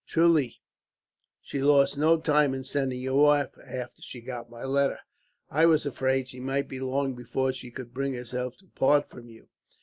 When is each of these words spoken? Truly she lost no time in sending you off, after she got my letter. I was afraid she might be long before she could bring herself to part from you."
Truly 0.07 0.59
she 1.43 1.61
lost 1.61 1.95
no 1.95 2.19
time 2.19 2.55
in 2.55 2.63
sending 2.63 2.99
you 3.01 3.23
off, 3.23 3.55
after 3.59 4.01
she 4.01 4.19
got 4.19 4.49
my 4.49 4.63
letter. 4.63 4.97
I 5.51 5.67
was 5.67 5.85
afraid 5.85 6.27
she 6.29 6.39
might 6.39 6.67
be 6.67 6.79
long 6.79 7.13
before 7.13 7.53
she 7.53 7.69
could 7.69 7.93
bring 7.93 8.15
herself 8.15 8.57
to 8.57 8.65
part 8.65 9.11
from 9.11 9.29
you." 9.29 9.49